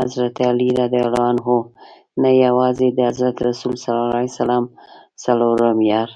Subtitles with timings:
[0.00, 0.92] حضرت علي رض
[2.22, 3.86] نه یوازي د حضرت رسول ص
[5.24, 6.08] څلورم یار.